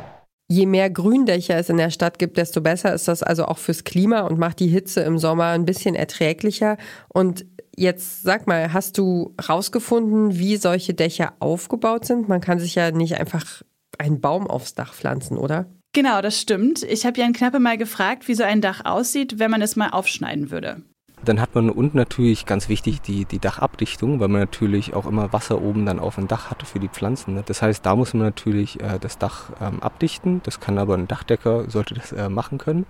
Je 0.51 0.65
mehr 0.65 0.89
Gründächer 0.89 1.57
es 1.57 1.69
in 1.69 1.77
der 1.77 1.91
Stadt 1.91 2.19
gibt, 2.19 2.35
desto 2.35 2.59
besser 2.59 2.93
ist 2.93 3.07
das 3.07 3.23
also 3.23 3.45
auch 3.45 3.57
fürs 3.57 3.85
Klima 3.85 4.19
und 4.27 4.37
macht 4.37 4.59
die 4.59 4.67
Hitze 4.67 4.99
im 4.99 5.17
Sommer 5.17 5.45
ein 5.45 5.63
bisschen 5.63 5.95
erträglicher. 5.95 6.75
Und 7.07 7.45
jetzt 7.73 8.23
sag 8.23 8.47
mal, 8.47 8.73
hast 8.73 8.97
du 8.97 9.33
rausgefunden, 9.47 10.37
wie 10.37 10.57
solche 10.57 10.93
Dächer 10.93 11.35
aufgebaut 11.39 12.03
sind? 12.03 12.27
Man 12.27 12.41
kann 12.41 12.59
sich 12.59 12.75
ja 12.75 12.91
nicht 12.91 13.17
einfach 13.17 13.61
einen 13.97 14.19
Baum 14.19 14.45
aufs 14.45 14.75
Dach 14.75 14.93
pflanzen, 14.93 15.37
oder? 15.37 15.67
Genau, 15.93 16.21
das 16.21 16.37
stimmt. 16.37 16.83
Ich 16.83 17.05
habe 17.05 17.21
Jan 17.21 17.31
Knappe 17.31 17.59
mal 17.61 17.77
gefragt, 17.77 18.27
wie 18.27 18.35
so 18.35 18.43
ein 18.43 18.59
Dach 18.59 18.83
aussieht, 18.83 19.39
wenn 19.39 19.51
man 19.51 19.61
es 19.61 19.77
mal 19.77 19.91
aufschneiden 19.91 20.51
würde. 20.51 20.81
Dann 21.23 21.39
hat 21.39 21.53
man 21.53 21.69
unten 21.69 21.97
natürlich 21.97 22.45
ganz 22.45 22.69
wichtig 22.69 23.01
die, 23.01 23.25
die 23.25 23.39
Dachabdichtung, 23.39 24.19
weil 24.19 24.27
man 24.27 24.41
natürlich 24.41 24.93
auch 24.93 25.05
immer 25.05 25.31
Wasser 25.33 25.61
oben 25.61 25.85
dann 25.85 25.99
auf 25.99 26.15
dem 26.15 26.27
Dach 26.27 26.49
hatte 26.49 26.65
für 26.65 26.79
die 26.79 26.87
Pflanzen. 26.87 27.35
Ne? 27.35 27.43
Das 27.45 27.61
heißt, 27.61 27.85
da 27.85 27.95
muss 27.95 28.13
man 28.13 28.23
natürlich 28.23 28.79
äh, 28.81 28.97
das 28.99 29.17
Dach 29.17 29.51
ähm, 29.61 29.81
abdichten. 29.81 30.41
Das 30.43 30.59
kann 30.59 30.77
aber 30.77 30.95
ein 30.95 31.07
Dachdecker, 31.07 31.69
sollte 31.69 31.93
das 31.93 32.11
äh, 32.11 32.29
machen 32.29 32.57
können. 32.57 32.85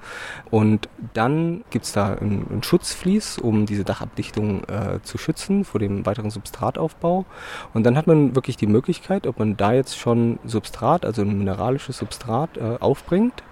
Und 0.50 0.88
dann 1.14 1.64
gibt's 1.70 1.92
da 1.92 2.14
ein, 2.14 2.46
ein 2.50 2.64
Schutzvlies, 2.64 3.38
um 3.38 3.66
diese 3.66 3.84
Dachabdichtung 3.84 4.64
äh, 4.66 5.02
zu 5.04 5.18
schützen 5.18 5.66
vor 5.66 5.80
dem 5.80 6.06
weiteren 6.06 6.30
Substrataufbau. 6.30 7.26
Und 7.74 7.86
dann 7.86 7.98
hat 7.98 8.08
man 8.08 8.36
wirklich 8.36 8.58
die 8.58 8.68
Möglichkeit, 8.68 9.28
ob 9.28 9.40
man 9.40 9.58
da 9.58 9.74
jetzt 9.74 9.98
schon 9.98 10.40
Substrat, 10.46 11.06
also 11.06 11.22
ein 11.22 11.38
mineralisches 11.38 11.98
Substrat 11.98 12.58
äh, 12.58 12.78
aufbringt 12.80 13.44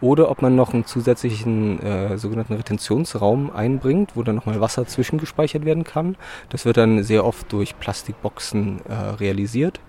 oder 0.00 0.30
ob 0.30 0.42
man 0.42 0.56
noch 0.56 0.72
einen 0.72 0.86
zusätzlichen 0.86 1.80
äh, 1.80 2.18
sogenannten 2.18 2.54
Retentionsraum 2.54 3.50
einbringt, 3.50 4.16
wo 4.20 4.22
dann 4.22 4.34
nochmal 4.34 4.60
Wasser 4.60 4.86
zwischengespeichert 4.86 5.64
werden 5.64 5.84
kann. 5.84 6.16
Das 6.50 6.66
wird 6.66 6.76
dann 6.76 7.02
sehr 7.02 7.24
oft 7.24 7.50
durch 7.52 7.78
Plastikboxen 7.78 8.82
äh, 8.86 8.92
realisiert. 8.92 9.80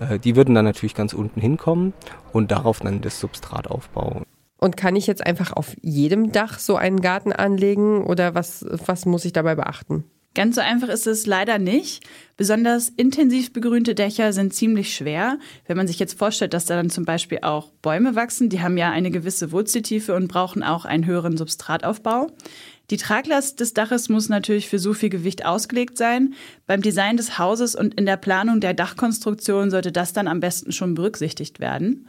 Äh, 0.00 0.18
die 0.18 0.34
würden 0.34 0.54
dann 0.54 0.64
natürlich 0.64 0.94
ganz 0.94 1.12
unten 1.12 1.40
hinkommen 1.40 1.94
und 2.32 2.50
darauf 2.50 2.80
dann 2.80 3.00
das 3.00 3.20
Substrat 3.20 3.68
aufbauen. 3.68 4.24
Und 4.56 4.76
kann 4.76 4.96
ich 4.96 5.06
jetzt 5.06 5.24
einfach 5.24 5.52
auf 5.52 5.76
jedem 5.80 6.32
Dach 6.32 6.58
so 6.58 6.74
einen 6.74 7.00
Garten 7.00 7.32
anlegen 7.32 8.04
oder 8.04 8.34
was, 8.34 8.66
was 8.68 9.06
muss 9.06 9.24
ich 9.24 9.32
dabei 9.32 9.54
beachten? 9.54 10.04
Ganz 10.34 10.56
so 10.56 10.60
einfach 10.60 10.88
ist 10.88 11.06
es 11.06 11.26
leider 11.26 11.58
nicht. 11.58 12.04
Besonders 12.36 12.90
intensiv 12.90 13.52
begrünte 13.52 13.94
Dächer 13.94 14.32
sind 14.32 14.54
ziemlich 14.54 14.94
schwer. 14.94 15.38
Wenn 15.66 15.76
man 15.76 15.88
sich 15.88 15.98
jetzt 15.98 16.18
vorstellt, 16.18 16.54
dass 16.54 16.66
da 16.66 16.76
dann 16.76 16.90
zum 16.90 17.04
Beispiel 17.04 17.38
auch 17.42 17.70
Bäume 17.82 18.14
wachsen, 18.14 18.48
die 18.48 18.60
haben 18.60 18.76
ja 18.76 18.90
eine 18.90 19.10
gewisse 19.10 19.52
Wurzeltiefe 19.52 20.14
und 20.14 20.28
brauchen 20.28 20.62
auch 20.62 20.84
einen 20.84 21.06
höheren 21.06 21.36
Substrataufbau. 21.36 22.28
Die 22.90 22.96
Traglast 22.96 23.60
des 23.60 23.74
Daches 23.74 24.08
muss 24.08 24.28
natürlich 24.28 24.68
für 24.68 24.78
so 24.78 24.94
viel 24.94 25.10
Gewicht 25.10 25.44
ausgelegt 25.44 25.98
sein. 25.98 26.34
Beim 26.66 26.80
Design 26.80 27.18
des 27.18 27.38
Hauses 27.38 27.74
und 27.74 27.94
in 27.94 28.06
der 28.06 28.16
Planung 28.16 28.60
der 28.60 28.72
Dachkonstruktion 28.72 29.70
sollte 29.70 29.92
das 29.92 30.14
dann 30.14 30.26
am 30.26 30.40
besten 30.40 30.72
schon 30.72 30.94
berücksichtigt 30.94 31.60
werden. 31.60 32.08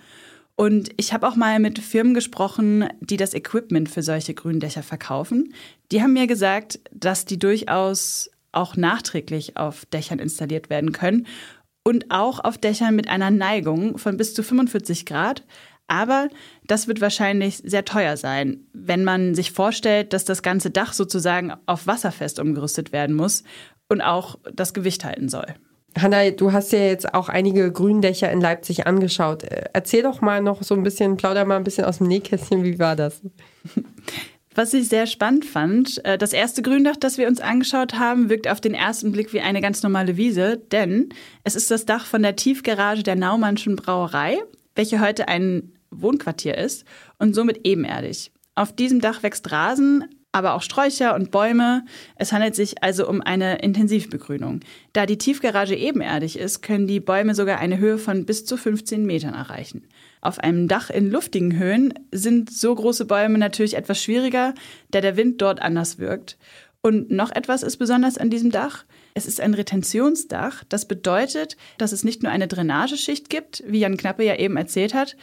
Und 0.55 0.89
ich 0.97 1.13
habe 1.13 1.27
auch 1.27 1.35
mal 1.35 1.59
mit 1.59 1.79
Firmen 1.79 2.13
gesprochen, 2.13 2.87
die 2.99 3.17
das 3.17 3.33
Equipment 3.33 3.89
für 3.89 4.03
solche 4.03 4.33
Gründächer 4.33 4.83
verkaufen. 4.83 5.53
Die 5.91 6.01
haben 6.01 6.13
mir 6.13 6.27
gesagt, 6.27 6.79
dass 6.91 7.25
die 7.25 7.39
durchaus 7.39 8.29
auch 8.51 8.75
nachträglich 8.75 9.57
auf 9.57 9.85
Dächern 9.85 10.19
installiert 10.19 10.69
werden 10.69 10.91
können 10.91 11.27
und 11.83 12.11
auch 12.11 12.43
auf 12.43 12.57
Dächern 12.57 12.95
mit 12.95 13.09
einer 13.09 13.31
Neigung 13.31 13.97
von 13.97 14.17
bis 14.17 14.33
zu 14.33 14.43
45 14.43 15.05
Grad. 15.05 15.43
Aber 15.89 16.29
das 16.65 16.87
wird 16.87 17.01
wahrscheinlich 17.01 17.57
sehr 17.57 17.83
teuer 17.83 18.15
sein, 18.15 18.61
wenn 18.73 19.03
man 19.03 19.35
sich 19.35 19.51
vorstellt, 19.51 20.13
dass 20.13 20.23
das 20.23 20.43
ganze 20.43 20.69
Dach 20.69 20.93
sozusagen 20.93 21.53
auf 21.65 21.87
wasserfest 21.87 22.39
umgerüstet 22.39 22.91
werden 22.91 23.15
muss 23.15 23.43
und 23.89 24.01
auch 24.01 24.37
das 24.53 24.73
Gewicht 24.73 25.03
halten 25.03 25.29
soll. 25.29 25.47
Hanna, 25.97 26.29
du 26.29 26.53
hast 26.53 26.71
ja 26.71 26.79
jetzt 26.79 27.13
auch 27.13 27.27
einige 27.27 27.71
Gründächer 27.71 28.31
in 28.31 28.39
Leipzig 28.39 28.85
angeschaut. 28.85 29.43
Äh, 29.43 29.65
erzähl 29.73 30.03
doch 30.03 30.21
mal 30.21 30.41
noch 30.41 30.61
so 30.61 30.75
ein 30.75 30.83
bisschen, 30.83 31.17
plauder 31.17 31.45
mal 31.45 31.57
ein 31.57 31.63
bisschen 31.63 31.85
aus 31.85 31.97
dem 31.97 32.07
Nähkästchen, 32.07 32.63
wie 32.63 32.79
war 32.79 32.95
das? 32.95 33.21
Was 34.55 34.73
ich 34.73 34.89
sehr 34.89 35.07
spannend 35.07 35.45
fand, 35.45 36.03
äh, 36.05 36.17
das 36.17 36.33
erste 36.33 36.61
Gründach, 36.61 36.97
das 36.97 37.17
wir 37.17 37.27
uns 37.27 37.41
angeschaut 37.41 37.95
haben, 37.97 38.29
wirkt 38.29 38.47
auf 38.47 38.61
den 38.61 38.73
ersten 38.73 39.11
Blick 39.11 39.33
wie 39.33 39.41
eine 39.41 39.61
ganz 39.61 39.81
normale 39.81 40.17
Wiese, 40.17 40.57
denn 40.71 41.09
es 41.43 41.55
ist 41.55 41.71
das 41.71 41.85
Dach 41.85 42.05
von 42.05 42.21
der 42.21 42.35
Tiefgarage 42.35 43.03
der 43.03 43.15
Naumannschen 43.15 43.75
Brauerei, 43.75 44.37
welche 44.75 44.99
heute 44.99 45.27
ein 45.27 45.73
Wohnquartier 45.91 46.57
ist 46.57 46.85
und 47.17 47.33
somit 47.33 47.65
ebenerdig. 47.65 48.31
Auf 48.55 48.73
diesem 48.73 49.01
Dach 49.01 49.23
wächst 49.23 49.51
Rasen, 49.51 50.05
aber 50.31 50.53
auch 50.53 50.61
Sträucher 50.61 51.15
und 51.15 51.31
Bäume. 51.31 51.85
Es 52.15 52.31
handelt 52.31 52.55
sich 52.55 52.83
also 52.83 53.07
um 53.07 53.21
eine 53.21 53.59
Intensivbegrünung. 53.59 54.59
Da 54.93 55.05
die 55.05 55.17
Tiefgarage 55.17 55.75
ebenerdig 55.75 56.37
ist, 56.37 56.61
können 56.61 56.87
die 56.87 56.99
Bäume 56.99 57.33
sogar 57.33 57.59
eine 57.59 57.79
Höhe 57.79 57.97
von 57.97 58.25
bis 58.25 58.45
zu 58.45 58.57
15 58.57 59.05
Metern 59.05 59.33
erreichen. 59.33 59.87
Auf 60.21 60.39
einem 60.39 60.67
Dach 60.67 60.89
in 60.89 61.09
luftigen 61.09 61.57
Höhen 61.57 61.93
sind 62.11 62.51
so 62.51 62.75
große 62.75 63.05
Bäume 63.05 63.37
natürlich 63.37 63.75
etwas 63.75 64.03
schwieriger, 64.03 64.53
da 64.91 65.01
der 65.01 65.17
Wind 65.17 65.41
dort 65.41 65.61
anders 65.61 65.97
wirkt. 65.97 66.37
Und 66.81 67.11
noch 67.11 67.31
etwas 67.31 67.63
ist 67.63 67.77
besonders 67.77 68.17
an 68.17 68.29
diesem 68.29 68.51
Dach. 68.51 68.85
Es 69.13 69.25
ist 69.25 69.41
ein 69.41 69.53
Retentionsdach. 69.53 70.63
Das 70.69 70.87
bedeutet, 70.87 71.57
dass 71.77 71.91
es 71.91 72.05
nicht 72.05 72.23
nur 72.23 72.31
eine 72.31 72.47
Drainageschicht 72.47 73.29
gibt, 73.29 73.63
wie 73.67 73.79
Jan 73.79 73.97
Knappe 73.97 74.23
ja 74.23 74.35
eben 74.35 74.55
erzählt 74.55 74.93
hat, 74.93 75.17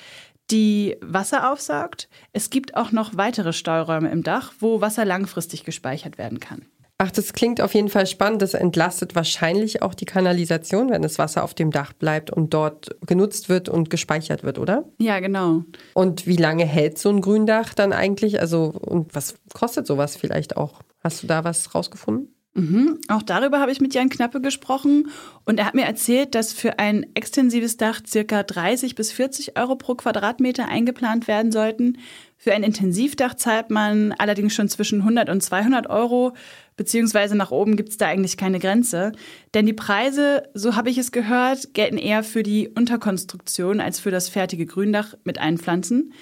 die 0.51 0.97
Wasser 1.01 1.53
aufsaugt. 1.53 2.09
Es 2.33 2.51
gibt 2.51 2.77
auch 2.77 2.93
noch 2.93 3.17
weitere 3.17 3.53
Steuräume 3.53 4.11
im 4.11 4.23
Dach, 4.23 4.53
wo 4.61 4.81
Wasser 4.81 5.05
langfristig 5.05 5.65
gespeichert 5.65 6.19
werden 6.19 6.41
kann. 6.41 6.67
Ach, 6.99 7.11
das 7.11 7.35
klingt 7.35 7.61
auf 7.61 7.75
jeden 7.75 7.91
Fall 7.91 8.07
spannend. 8.07 8.41
Das 8.41 8.55
entlastet 8.55 9.15
wahrscheinlich 9.15 9.83
auch 9.83 9.93
die 9.93 10.07
Kanalisation, 10.07 10.89
wenn 10.89 11.03
das 11.03 11.19
Wasser 11.19 11.45
auf 11.45 11.53
dem 11.53 11.71
Dach 11.71 11.93
bleibt 11.93 12.31
und 12.31 12.55
dort 12.55 12.97
genutzt 13.07 13.51
wird 13.51 13.69
und 13.69 13.91
gespeichert 13.91 14.45
wird, 14.45 14.59
oder? 14.59 14.85
Ja, 14.99 15.21
genau. 15.21 15.65
Und 15.93 16.27
wie 16.27 16.37
lange 16.37 16.65
hält 16.65 16.97
so 16.97 17.11
ein 17.11 17.21
Gründach 17.21 17.75
dann 17.75 17.93
eigentlich? 17.93 18.41
Also, 18.41 18.65
und 18.71 19.15
was 19.15 19.35
kostet 19.53 19.87
sowas 19.87 20.17
vielleicht 20.17 20.57
auch? 20.57 20.81
Hast 21.05 21.23
du 21.23 21.27
da 21.27 21.45
was 21.45 21.75
rausgefunden? 21.75 22.35
Mhm. 22.57 23.01
Auch 23.09 23.23
darüber 23.23 23.61
habe 23.61 23.71
ich 23.71 23.83
mit 23.83 23.93
Jan 23.93 24.09
Knappe 24.09 24.41
gesprochen 24.41 25.11
und 25.45 25.61
er 25.61 25.67
hat 25.67 25.75
mir 25.75 25.85
erzählt, 25.85 26.35
dass 26.35 26.55
für 26.55 26.79
ein 26.79 27.05
extensives 27.13 27.77
Dach 27.77 28.01
circa 28.07 28.43
30 28.43 28.95
bis 28.95 29.13
40 29.13 29.59
Euro 29.59 29.77
pro 29.77 29.95
Quadratmeter 29.95 30.67
eingeplant 30.67 31.29
werden 31.29 31.53
sollten. 31.53 31.99
Für 32.39 32.55
ein 32.55 32.63
Intensivdach 32.63 33.35
zahlt 33.35 33.69
man 33.69 34.13
allerdings 34.13 34.55
schon 34.55 34.71
zwischen 34.71 35.01
100 35.01 35.29
und 35.29 35.43
200 35.43 35.91
Euro, 35.91 36.33
beziehungsweise 36.79 37.37
nach 37.37 37.51
oben 37.51 37.77
gibt 37.77 37.91
es 37.91 37.99
da 37.99 38.07
eigentlich 38.07 38.39
keine 38.39 38.59
Grenze. 38.59 39.13
Denn 39.53 39.67
die 39.67 39.75
Preise, 39.75 40.45
so 40.55 40.77
habe 40.77 40.89
ich 40.89 40.97
es 40.97 41.13
gehört, 41.13 41.75
gelten 41.75 41.99
eher 41.99 42.23
für 42.23 42.43
die 42.43 42.69
Unterkonstruktion 42.69 43.81
als 43.81 44.01
für 44.01 44.11
das 44.11 44.31
fertige 44.31 44.65
Gründach 44.65 45.15
mit 45.25 45.39
Einpflanzen. 45.39 46.15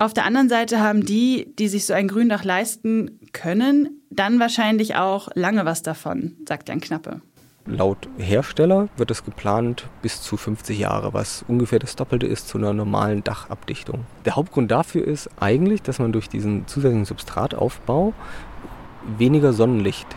Auf 0.00 0.14
der 0.14 0.24
anderen 0.24 0.48
Seite 0.48 0.80
haben 0.80 1.04
die, 1.04 1.54
die 1.58 1.68
sich 1.68 1.84
so 1.84 1.92
ein 1.92 2.08
Gründach 2.08 2.42
leisten 2.42 3.20
können, 3.34 4.00
dann 4.08 4.40
wahrscheinlich 4.40 4.96
auch 4.96 5.28
lange 5.34 5.66
was 5.66 5.82
davon, 5.82 6.38
sagt 6.48 6.70
Jan 6.70 6.80
Knappe. 6.80 7.20
Laut 7.66 8.08
Hersteller 8.16 8.88
wird 8.96 9.10
es 9.10 9.26
geplant 9.26 9.90
bis 10.00 10.22
zu 10.22 10.38
50 10.38 10.78
Jahre, 10.78 11.12
was 11.12 11.44
ungefähr 11.48 11.78
das 11.78 11.96
Doppelte 11.96 12.26
ist 12.26 12.48
zu 12.48 12.56
einer 12.56 12.72
normalen 12.72 13.22
Dachabdichtung. 13.22 14.06
Der 14.24 14.36
Hauptgrund 14.36 14.70
dafür 14.70 15.06
ist 15.06 15.28
eigentlich, 15.38 15.82
dass 15.82 15.98
man 15.98 16.12
durch 16.12 16.30
diesen 16.30 16.66
zusätzlichen 16.66 17.04
Substrataufbau 17.04 18.14
weniger 19.18 19.52
Sonnenlicht 19.52 20.08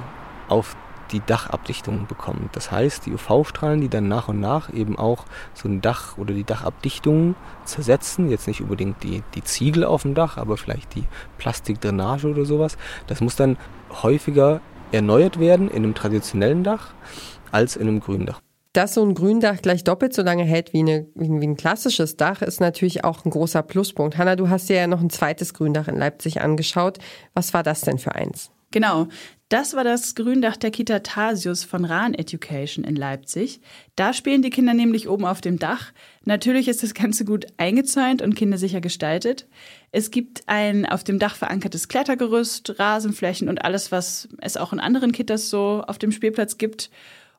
auf 0.48 0.78
die 1.14 1.22
Dachabdichtung 1.26 2.08
bekommt. 2.08 2.56
Das 2.56 2.72
heißt, 2.72 3.06
die 3.06 3.14
UV-Strahlen, 3.14 3.80
die 3.82 3.90
dann 3.90 4.08
nach 4.08 4.28
und 4.28 4.40
nach 4.40 4.74
eben 4.74 4.98
auch 4.98 5.26
so 5.54 5.70
ein 5.70 5.82
Dach 5.82 6.18
oder 6.18 6.34
die 6.34 6.44
Dachabdichtung 6.44 7.36
zersetzen, 7.64 8.30
jetzt 8.30 8.48
nicht 8.48 8.62
unbedingt 8.62 9.04
die, 9.04 9.24
die 9.36 9.44
Ziegel 9.44 9.86
auf 9.86 10.02
dem 10.02 10.16
Dach, 10.16 10.38
aber 10.38 10.58
vielleicht 10.58 10.96
die 10.96 11.06
Plastikdrainage 11.38 12.28
oder 12.28 12.46
sowas, 12.46 12.78
das 13.08 13.22
muss 13.22 13.36
dann 13.36 13.58
häufiger 14.02 14.60
erneuert 14.92 15.40
werden 15.40 15.70
in 15.70 15.84
einem 15.84 15.96
traditionellen 15.96 16.64
Dach 16.64 16.94
als 17.52 17.76
in 17.76 17.88
einem 17.88 18.00
Gründach. 18.00 18.42
Dass 18.74 18.96
so 18.96 19.06
ein 19.06 19.14
Gründach 19.14 19.62
gleich 19.62 19.84
doppelt 19.84 20.16
so 20.16 20.24
lange 20.24 20.44
hält 20.44 20.74
wie, 20.74 20.80
eine, 20.80 21.06
wie 21.14 21.46
ein 21.46 21.56
klassisches 21.56 22.18
Dach, 22.18 22.42
ist 22.42 22.60
natürlich 22.60 23.04
auch 23.04 23.24
ein 23.24 23.30
großer 23.30 23.62
Pluspunkt. 23.62 24.18
Hanna, 24.18 24.36
du 24.36 24.50
hast 24.50 24.68
dir 24.68 24.78
ja 24.78 24.88
noch 24.88 25.00
ein 25.00 25.12
zweites 25.12 25.54
Gründach 25.54 25.88
in 25.88 25.98
Leipzig 25.98 26.42
angeschaut. 26.42 26.98
Was 27.36 27.54
war 27.54 27.62
das 27.62 27.82
denn 27.82 28.00
für 28.00 28.16
eins? 28.16 28.50
Genau, 28.74 29.08
das 29.50 29.76
war 29.76 29.84
das 29.84 30.16
Gründach 30.16 30.58
der 30.58 30.72
Kita 30.72 31.02
Thasius 31.02 31.64
von 31.64 31.86
Rahn 31.86 32.16
Education 32.16 32.84
in 32.84 32.96
Leipzig. 32.96 33.62
Da 33.96 34.14
spielen 34.14 34.42
die 34.42 34.50
Kinder 34.50 34.74
nämlich 34.74 35.08
oben 35.08 35.26
auf 35.26 35.42
dem 35.42 35.60
Dach. 35.60 35.92
Natürlich 36.26 36.68
ist 36.68 36.82
das 36.82 36.96
Ganze 36.96 37.24
gut 37.24 37.46
eingezäunt 37.58 38.24
und 38.24 38.34
kindersicher 38.34 38.82
gestaltet. 38.82 39.48
Es 39.92 40.10
gibt 40.10 40.42
ein 40.48 40.88
auf 40.88 41.04
dem 41.04 41.20
Dach 41.20 41.36
verankertes 41.36 41.88
Klettergerüst, 41.88 42.80
Rasenflächen 42.80 43.48
und 43.48 43.64
alles, 43.64 43.92
was 43.92 44.28
es 44.42 44.58
auch 44.58 44.74
in 44.74 44.80
anderen 44.80 45.12
Kitas 45.12 45.52
so 45.52 45.84
auf 45.86 46.00
dem 46.00 46.12
Spielplatz 46.12 46.58
gibt. 46.58 46.90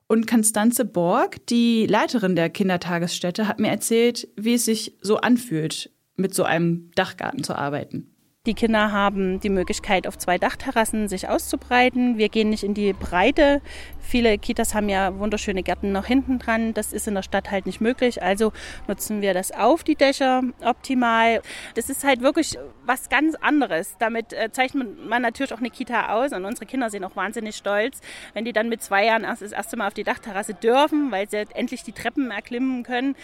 Und 0.07 0.25
Konstanze 0.25 0.85
Borg, 0.85 1.45
die 1.47 1.85
Leiterin 1.85 2.37
der 2.37 2.49
Kindertagesstätte, 2.49 3.49
hat 3.49 3.59
mir 3.59 3.71
erzählt, 3.71 4.29
wie 4.37 4.53
es 4.53 4.63
sich 4.63 4.95
so 5.01 5.17
anfühlt, 5.17 5.91
mit 6.15 6.33
so 6.33 6.43
einem 6.45 6.91
Dachgarten 6.95 7.43
zu 7.43 7.55
arbeiten. 7.55 8.14
Die 8.45 8.53
Kinder 8.53 8.91
haben 8.91 9.39
die 9.39 9.49
Möglichkeit, 9.49 10.05
auf 10.05 10.19
zwei 10.19 10.37
Dachterrassen 10.37 11.07
sich 11.07 11.27
auszubreiten. 11.27 12.19
Wir 12.19 12.29
gehen 12.29 12.51
nicht 12.51 12.63
in 12.63 12.75
die 12.75 12.93
Breite. 12.93 13.59
Viele 13.99 14.37
Kitas 14.37 14.75
haben 14.75 14.87
ja 14.87 15.17
wunderschöne 15.17 15.63
Gärten 15.63 15.91
noch 15.91 16.05
hinten 16.05 16.37
dran. 16.37 16.75
Das 16.75 16.93
ist 16.93 17.07
in 17.07 17.15
der 17.15 17.23
Stadt 17.23 17.49
halt 17.49 17.65
nicht 17.65 17.81
möglich. 17.81 18.21
Also 18.21 18.53
nutzen 18.87 19.23
wir 19.23 19.33
das 19.33 19.51
auf 19.51 19.83
die 19.83 19.95
Dächer 19.95 20.43
optimal. 20.63 21.41
Das 21.73 21.89
ist 21.89 22.03
halt 22.03 22.21
wirklich 22.21 22.55
was 22.85 23.09
ganz 23.09 23.33
anderes. 23.33 23.95
Damit 23.97 24.31
äh, 24.31 24.51
zeichnet 24.51 25.03
man 25.07 25.23
natürlich 25.23 25.51
auch 25.51 25.59
eine 25.59 25.71
Kita 25.71 26.13
aus 26.13 26.31
und 26.31 26.45
unsere 26.45 26.67
Kinder 26.67 26.91
sind 26.91 27.03
auch 27.03 27.15
wahnsinnig 27.15 27.55
stolz, 27.55 27.99
wenn 28.35 28.45
die 28.45 28.53
dann 28.53 28.69
mit 28.69 28.83
zwei 28.83 29.05
Jahren 29.05 29.23
erst 29.23 29.41
das 29.41 29.53
erste 29.53 29.75
Mal 29.75 29.87
auf 29.87 29.95
die 29.95 30.03
Dachterrasse 30.03 30.53
dürfen, 30.53 31.09
weil 31.09 31.27
sie 31.27 31.45
endlich 31.55 31.81
die 31.81 31.93
Treppen 31.93 32.29
erklimmen 32.29 32.83
können. 32.83 33.15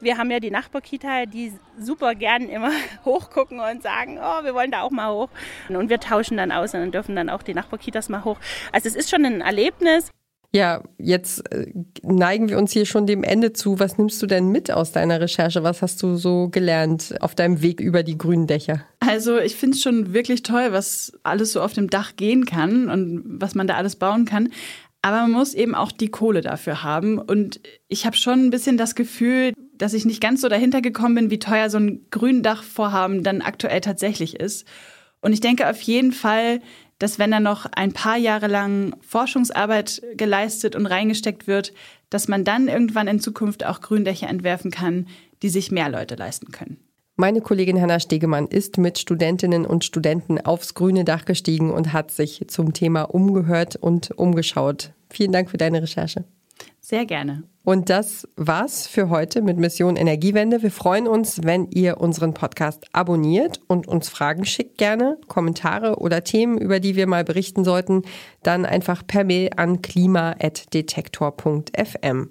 Wir 0.00 0.16
haben 0.16 0.30
ja 0.30 0.40
die 0.40 0.50
Nachbarkita, 0.50 1.26
die 1.26 1.52
super 1.78 2.14
gern 2.14 2.48
immer 2.48 2.70
hochgucken 3.04 3.60
und 3.60 3.82
sagen, 3.82 4.18
oh, 4.18 4.44
wir 4.44 4.54
wollen 4.54 4.70
da 4.70 4.82
auch 4.82 4.90
mal 4.90 5.12
hoch. 5.12 5.28
Und 5.68 5.90
wir 5.90 6.00
tauschen 6.00 6.36
dann 6.36 6.52
aus 6.52 6.74
und 6.74 6.80
dann 6.80 6.92
dürfen 6.92 7.16
dann 7.16 7.30
auch 7.30 7.42
die 7.42 7.54
Nachbarkitas 7.54 8.08
mal 8.08 8.24
hoch. 8.24 8.38
Also 8.72 8.88
es 8.88 8.94
ist 8.94 9.10
schon 9.10 9.24
ein 9.24 9.40
Erlebnis. 9.40 10.10
Ja, 10.54 10.82
jetzt 10.96 11.52
äh, 11.52 11.66
neigen 12.02 12.48
wir 12.48 12.56
uns 12.56 12.72
hier 12.72 12.86
schon 12.86 13.06
dem 13.06 13.22
Ende 13.22 13.52
zu. 13.52 13.78
Was 13.80 13.98
nimmst 13.98 14.22
du 14.22 14.26
denn 14.26 14.48
mit 14.48 14.70
aus 14.70 14.92
deiner 14.92 15.20
Recherche? 15.20 15.62
Was 15.62 15.82
hast 15.82 16.02
du 16.02 16.16
so 16.16 16.48
gelernt 16.48 17.14
auf 17.20 17.34
deinem 17.34 17.60
Weg 17.60 17.80
über 17.80 18.02
die 18.02 18.16
grünen 18.16 18.46
Dächer? 18.46 18.82
Also 19.00 19.38
ich 19.38 19.56
finde 19.56 19.76
es 19.76 19.82
schon 19.82 20.14
wirklich 20.14 20.42
toll, 20.42 20.68
was 20.72 21.12
alles 21.22 21.52
so 21.52 21.60
auf 21.60 21.74
dem 21.74 21.90
Dach 21.90 22.16
gehen 22.16 22.46
kann 22.46 22.88
und 22.88 23.40
was 23.42 23.54
man 23.54 23.66
da 23.66 23.74
alles 23.74 23.96
bauen 23.96 24.24
kann. 24.24 24.48
Aber 25.02 25.22
man 25.22 25.32
muss 25.32 25.54
eben 25.54 25.74
auch 25.74 25.92
die 25.92 26.10
Kohle 26.10 26.40
dafür 26.40 26.82
haben. 26.82 27.18
Und 27.18 27.60
ich 27.88 28.04
habe 28.04 28.16
schon 28.16 28.46
ein 28.46 28.50
bisschen 28.50 28.76
das 28.76 28.94
Gefühl, 28.94 29.52
dass 29.74 29.94
ich 29.94 30.04
nicht 30.04 30.20
ganz 30.20 30.40
so 30.40 30.48
dahinter 30.48 30.82
gekommen 30.82 31.14
bin, 31.14 31.30
wie 31.30 31.38
teuer 31.38 31.70
so 31.70 31.78
ein 31.78 32.06
Gründachvorhaben 32.10 33.22
dann 33.22 33.40
aktuell 33.40 33.80
tatsächlich 33.80 34.38
ist. 34.40 34.66
Und 35.20 35.32
ich 35.32 35.40
denke 35.40 35.68
auf 35.68 35.80
jeden 35.82 36.12
Fall, 36.12 36.60
dass 36.98 37.18
wenn 37.18 37.30
da 37.30 37.38
noch 37.38 37.66
ein 37.66 37.92
paar 37.92 38.16
Jahre 38.16 38.48
lang 38.48 38.96
Forschungsarbeit 39.00 40.02
geleistet 40.16 40.74
und 40.74 40.86
reingesteckt 40.86 41.46
wird, 41.46 41.72
dass 42.10 42.26
man 42.26 42.44
dann 42.44 42.68
irgendwann 42.68 43.08
in 43.08 43.20
Zukunft 43.20 43.64
auch 43.64 43.80
Gründächer 43.80 44.28
entwerfen 44.28 44.70
kann, 44.70 45.06
die 45.42 45.48
sich 45.48 45.70
mehr 45.70 45.88
Leute 45.88 46.16
leisten 46.16 46.50
können. 46.50 46.87
Meine 47.20 47.40
Kollegin 47.40 47.80
Hanna 47.80 47.98
Stegemann 47.98 48.46
ist 48.46 48.78
mit 48.78 48.96
Studentinnen 48.96 49.66
und 49.66 49.84
Studenten 49.84 50.40
aufs 50.40 50.74
grüne 50.74 51.02
Dach 51.02 51.24
gestiegen 51.24 51.72
und 51.72 51.92
hat 51.92 52.12
sich 52.12 52.44
zum 52.46 52.74
Thema 52.74 53.02
umgehört 53.02 53.74
und 53.74 54.12
umgeschaut. 54.12 54.92
Vielen 55.10 55.32
Dank 55.32 55.50
für 55.50 55.56
deine 55.56 55.82
Recherche. 55.82 56.22
Sehr 56.80 57.06
gerne. 57.06 57.42
Und 57.64 57.90
das 57.90 58.28
war's 58.36 58.86
für 58.86 59.10
heute 59.10 59.42
mit 59.42 59.58
Mission 59.58 59.96
Energiewende. 59.96 60.62
Wir 60.62 60.70
freuen 60.70 61.08
uns, 61.08 61.40
wenn 61.42 61.68
ihr 61.72 62.00
unseren 62.00 62.34
Podcast 62.34 62.86
abonniert 62.92 63.62
und 63.66 63.88
uns 63.88 64.08
Fragen 64.08 64.44
schickt 64.44 64.78
gerne, 64.78 65.18
Kommentare 65.26 65.96
oder 65.96 66.22
Themen, 66.22 66.56
über 66.56 66.78
die 66.78 66.94
wir 66.94 67.08
mal 67.08 67.24
berichten 67.24 67.64
sollten, 67.64 68.02
dann 68.44 68.64
einfach 68.64 69.04
per 69.04 69.24
Mail 69.24 69.50
an 69.56 69.82
klima.detektor.fm. 69.82 72.28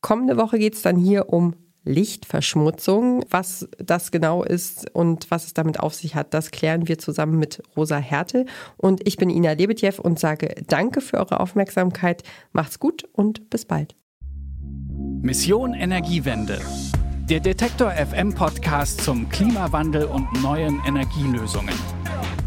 Kommende 0.00 0.38
Woche 0.38 0.58
geht's 0.58 0.80
dann 0.80 0.96
hier 0.96 1.28
um 1.28 1.54
Lichtverschmutzung. 1.84 3.24
Was 3.30 3.68
das 3.78 4.10
genau 4.10 4.42
ist 4.42 4.90
und 4.94 5.30
was 5.30 5.44
es 5.44 5.54
damit 5.54 5.80
auf 5.80 5.94
sich 5.94 6.14
hat, 6.14 6.34
das 6.34 6.50
klären 6.50 6.88
wir 6.88 6.98
zusammen 6.98 7.38
mit 7.38 7.62
Rosa 7.76 7.96
Härte. 7.96 8.46
Und 8.76 9.06
ich 9.06 9.16
bin 9.16 9.30
Ina 9.30 9.52
Lebetjew 9.52 10.00
und 10.02 10.18
sage 10.18 10.54
Danke 10.68 11.00
für 11.00 11.18
eure 11.18 11.40
Aufmerksamkeit. 11.40 12.22
Macht's 12.52 12.78
gut 12.78 13.04
und 13.12 13.50
bis 13.50 13.64
bald. 13.64 13.94
Mission 15.20 15.74
Energiewende. 15.74 16.60
Der 17.30 17.40
Detektor 17.40 17.92
FM 17.92 18.34
Podcast 18.34 19.00
zum 19.02 19.28
Klimawandel 19.28 20.04
und 20.04 20.26
neuen 20.42 20.80
Energielösungen. 20.86 21.74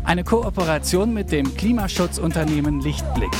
Eine 0.04 0.24
Kooperation 0.24 1.14
mit 1.14 1.32
dem 1.32 1.56
Klimaschutzunternehmen 1.56 2.82
Lichtblick. 2.82 3.32